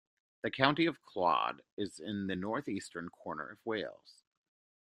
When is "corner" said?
3.09-3.47